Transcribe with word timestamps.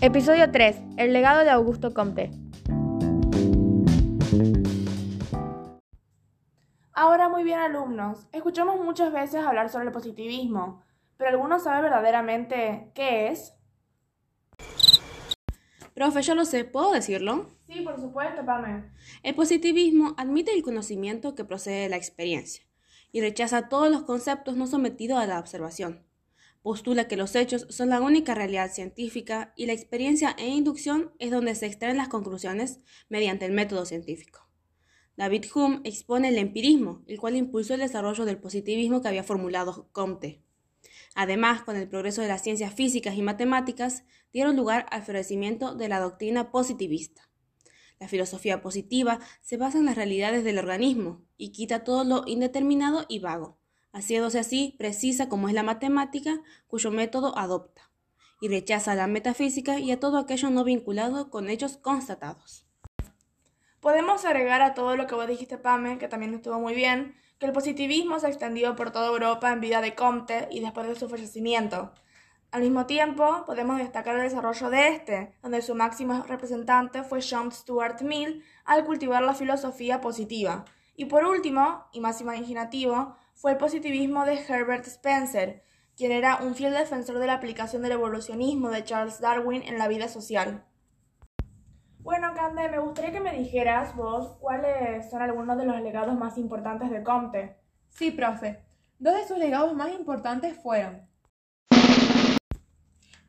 Episodio 0.00 0.48
3. 0.52 0.76
El 0.96 1.12
legado 1.12 1.42
de 1.42 1.50
Augusto 1.50 1.92
Comte. 1.92 2.30
Ahora 6.92 7.28
muy 7.28 7.42
bien 7.42 7.58
alumnos, 7.58 8.28
escuchamos 8.30 8.78
muchas 8.78 9.12
veces 9.12 9.44
hablar 9.44 9.70
sobre 9.70 9.86
el 9.86 9.92
positivismo, 9.92 10.84
pero 11.16 11.30
¿alguno 11.30 11.58
sabe 11.58 11.82
verdaderamente 11.82 12.92
qué 12.94 13.26
es? 13.26 13.54
Profe, 15.94 16.22
yo 16.22 16.36
lo 16.36 16.44
sé, 16.44 16.64
¿puedo 16.64 16.92
decirlo? 16.92 17.48
Sí, 17.66 17.80
por 17.80 18.00
supuesto, 18.00 18.46
Pame. 18.46 18.92
El 19.24 19.34
positivismo 19.34 20.14
admite 20.16 20.54
el 20.54 20.62
conocimiento 20.62 21.34
que 21.34 21.44
procede 21.44 21.82
de 21.82 21.88
la 21.88 21.96
experiencia 21.96 22.62
y 23.10 23.20
rechaza 23.20 23.68
todos 23.68 23.90
los 23.90 24.04
conceptos 24.04 24.54
no 24.56 24.68
sometidos 24.68 25.18
a 25.18 25.26
la 25.26 25.40
observación. 25.40 26.07
Postula 26.62 27.08
que 27.08 27.16
los 27.16 27.36
hechos 27.36 27.66
son 27.70 27.88
la 27.88 28.00
única 28.00 28.34
realidad 28.34 28.72
científica 28.72 29.52
y 29.56 29.66
la 29.66 29.72
experiencia 29.72 30.34
e 30.38 30.48
inducción 30.48 31.12
es 31.18 31.30
donde 31.30 31.54
se 31.54 31.66
extraen 31.66 31.96
las 31.96 32.08
conclusiones 32.08 32.80
mediante 33.08 33.46
el 33.46 33.52
método 33.52 33.86
científico. 33.86 34.48
David 35.16 35.46
Hume 35.54 35.80
expone 35.84 36.28
el 36.28 36.38
empirismo, 36.38 37.02
el 37.06 37.18
cual 37.18 37.36
impulsó 37.36 37.74
el 37.74 37.80
desarrollo 37.80 38.24
del 38.24 38.38
positivismo 38.38 39.02
que 39.02 39.08
había 39.08 39.24
formulado 39.24 39.88
Comte. 39.92 40.42
Además, 41.14 41.62
con 41.62 41.76
el 41.76 41.88
progreso 41.88 42.22
de 42.22 42.28
las 42.28 42.42
ciencias 42.42 42.74
físicas 42.74 43.16
y 43.16 43.22
matemáticas, 43.22 44.04
dieron 44.32 44.56
lugar 44.56 44.86
al 44.90 45.02
florecimiento 45.02 45.74
de 45.74 45.88
la 45.88 45.98
doctrina 46.00 46.52
positivista. 46.52 47.28
La 47.98 48.06
filosofía 48.06 48.62
positiva 48.62 49.18
se 49.40 49.56
basa 49.56 49.78
en 49.78 49.86
las 49.86 49.96
realidades 49.96 50.44
del 50.44 50.58
organismo 50.58 51.24
y 51.36 51.50
quita 51.50 51.82
todo 51.82 52.04
lo 52.04 52.22
indeterminado 52.26 53.04
y 53.08 53.18
vago, 53.18 53.57
haciéndose 53.92 54.38
así 54.38 54.74
precisa 54.78 55.28
como 55.28 55.48
es 55.48 55.54
la 55.54 55.62
matemática, 55.62 56.40
cuyo 56.66 56.90
método 56.90 57.36
adopta, 57.36 57.90
y 58.40 58.48
rechaza 58.48 58.94
la 58.94 59.06
metafísica 59.06 59.78
y 59.78 59.90
a 59.92 60.00
todo 60.00 60.18
aquello 60.18 60.50
no 60.50 60.64
vinculado 60.64 61.30
con 61.30 61.48
hechos 61.48 61.76
constatados. 61.76 62.66
Podemos 63.80 64.24
agregar 64.24 64.60
a 64.60 64.74
todo 64.74 64.96
lo 64.96 65.06
que 65.06 65.14
vos 65.14 65.28
dijiste, 65.28 65.56
Pame, 65.56 65.98
que 65.98 66.08
también 66.08 66.34
estuvo 66.34 66.58
muy 66.58 66.74
bien, 66.74 67.14
que 67.38 67.46
el 67.46 67.52
positivismo 67.52 68.18
se 68.18 68.28
extendió 68.28 68.74
por 68.74 68.90
toda 68.90 69.08
Europa 69.08 69.52
en 69.52 69.60
vida 69.60 69.80
de 69.80 69.94
Comte 69.94 70.48
y 70.50 70.60
después 70.60 70.88
de 70.88 70.96
su 70.96 71.08
fallecimiento. 71.08 71.92
Al 72.50 72.62
mismo 72.62 72.86
tiempo, 72.86 73.44
podemos 73.46 73.78
destacar 73.78 74.16
el 74.16 74.22
desarrollo 74.22 74.70
de 74.70 74.88
este, 74.88 75.34
donde 75.42 75.62
su 75.62 75.74
máximo 75.74 76.24
representante 76.26 77.02
fue 77.04 77.20
John 77.22 77.52
Stuart 77.52 78.00
Mill 78.00 78.42
al 78.64 78.84
cultivar 78.84 79.22
la 79.22 79.34
filosofía 79.34 80.00
positiva. 80.00 80.64
Y 80.98 81.04
por 81.04 81.24
último, 81.24 81.84
y 81.92 82.00
más 82.00 82.20
imaginativo, 82.20 83.14
fue 83.32 83.52
el 83.52 83.56
positivismo 83.56 84.24
de 84.24 84.34
Herbert 84.34 84.84
Spencer, 84.88 85.62
quien 85.96 86.10
era 86.10 86.38
un 86.42 86.56
fiel 86.56 86.74
defensor 86.74 87.20
de 87.20 87.28
la 87.28 87.34
aplicación 87.34 87.82
del 87.82 87.92
evolucionismo 87.92 88.68
de 88.70 88.82
Charles 88.82 89.20
Darwin 89.20 89.62
en 89.62 89.78
la 89.78 89.86
vida 89.86 90.08
social. 90.08 90.64
Bueno, 92.00 92.34
Cande, 92.34 92.68
me 92.68 92.80
gustaría 92.80 93.12
que 93.12 93.20
me 93.20 93.38
dijeras 93.38 93.94
vos 93.94 94.38
cuáles 94.40 95.08
son 95.08 95.22
algunos 95.22 95.56
de 95.56 95.66
los 95.66 95.80
legados 95.82 96.18
más 96.18 96.36
importantes 96.36 96.90
de 96.90 97.04
Comte. 97.04 97.56
Sí, 97.90 98.10
profe. 98.10 98.64
Dos 98.98 99.14
de 99.14 99.28
sus 99.28 99.38
legados 99.38 99.72
más 99.74 99.92
importantes 99.92 100.60
fueron 100.60 101.08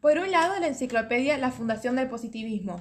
por 0.02 0.18
un 0.18 0.32
lado, 0.32 0.58
la 0.62 0.68
enciclopedia 0.68 1.38
La 1.38 1.52
Fundación 1.52 1.98
del 1.98 2.08
Positivismo. 2.08 2.80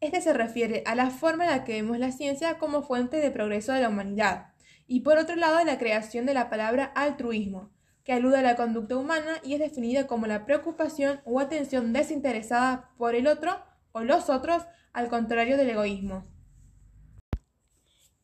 Este 0.00 0.20
se 0.20 0.32
refiere 0.32 0.82
a 0.86 0.94
la 0.94 1.10
forma 1.10 1.44
en 1.44 1.50
la 1.50 1.64
que 1.64 1.72
vemos 1.72 1.98
la 1.98 2.12
ciencia 2.12 2.58
como 2.58 2.82
fuente 2.82 3.16
de 3.16 3.30
progreso 3.30 3.72
de 3.72 3.80
la 3.80 3.88
humanidad. 3.88 4.52
Y 4.86 5.00
por 5.00 5.18
otro 5.18 5.36
lado, 5.36 5.64
la 5.64 5.78
creación 5.78 6.26
de 6.26 6.34
la 6.34 6.50
palabra 6.50 6.84
altruismo, 6.94 7.70
que 8.04 8.12
alude 8.12 8.38
a 8.38 8.42
la 8.42 8.56
conducta 8.56 8.96
humana 8.96 9.40
y 9.42 9.54
es 9.54 9.58
definida 9.58 10.06
como 10.06 10.26
la 10.26 10.44
preocupación 10.44 11.20
o 11.24 11.40
atención 11.40 11.92
desinteresada 11.92 12.90
por 12.98 13.14
el 13.14 13.26
otro 13.26 13.56
o 13.92 14.02
los 14.02 14.28
otros 14.30 14.64
al 14.92 15.08
contrario 15.08 15.56
del 15.56 15.70
egoísmo. 15.70 16.24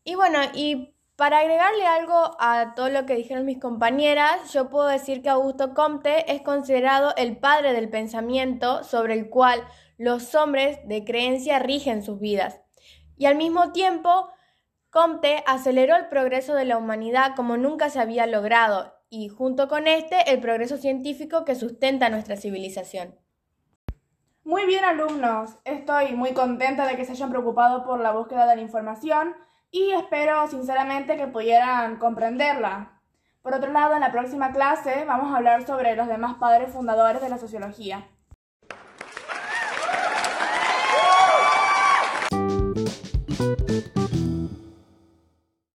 Y 0.04 0.14
bueno, 0.14 0.38
y 0.54 0.94
para 1.16 1.38
agregarle 1.38 1.86
algo 1.86 2.36
a 2.40 2.74
todo 2.74 2.88
lo 2.88 3.06
que 3.06 3.14
dijeron 3.14 3.44
mis 3.44 3.60
compañeras, 3.60 4.52
yo 4.52 4.70
puedo 4.70 4.88
decir 4.88 5.22
que 5.22 5.28
Augusto 5.28 5.74
Comte 5.74 6.32
es 6.32 6.42
considerado 6.42 7.14
el 7.16 7.36
padre 7.36 7.72
del 7.72 7.88
pensamiento 7.88 8.82
sobre 8.84 9.14
el 9.14 9.30
cual 9.30 9.62
los 10.02 10.34
hombres 10.34 10.80
de 10.88 11.04
creencia 11.04 11.60
rigen 11.60 12.02
sus 12.02 12.18
vidas. 12.18 12.60
Y 13.16 13.26
al 13.26 13.36
mismo 13.36 13.70
tiempo, 13.70 14.28
Comte 14.90 15.44
aceleró 15.46 15.94
el 15.94 16.08
progreso 16.08 16.54
de 16.54 16.64
la 16.64 16.76
humanidad 16.76 17.36
como 17.36 17.56
nunca 17.56 17.88
se 17.88 18.00
había 18.00 18.26
logrado, 18.26 18.94
y 19.10 19.28
junto 19.28 19.68
con 19.68 19.86
este, 19.86 20.32
el 20.32 20.40
progreso 20.40 20.76
científico 20.76 21.44
que 21.44 21.54
sustenta 21.54 22.08
nuestra 22.08 22.36
civilización. 22.36 23.14
Muy 24.42 24.66
bien 24.66 24.84
alumnos, 24.84 25.50
estoy 25.64 26.16
muy 26.16 26.32
contenta 26.32 26.84
de 26.88 26.96
que 26.96 27.04
se 27.04 27.12
hayan 27.12 27.30
preocupado 27.30 27.84
por 27.84 28.00
la 28.00 28.10
búsqueda 28.10 28.48
de 28.48 28.56
la 28.56 28.62
información 28.62 29.36
y 29.70 29.92
espero 29.92 30.48
sinceramente 30.48 31.16
que 31.16 31.28
pudieran 31.28 31.98
comprenderla. 31.98 33.00
Por 33.40 33.54
otro 33.54 33.70
lado, 33.70 33.94
en 33.94 34.00
la 34.00 34.10
próxima 34.10 34.50
clase 34.50 35.04
vamos 35.04 35.32
a 35.32 35.36
hablar 35.36 35.64
sobre 35.64 35.94
los 35.94 36.08
demás 36.08 36.38
padres 36.40 36.72
fundadores 36.72 37.22
de 37.22 37.28
la 37.28 37.38
sociología. 37.38 38.08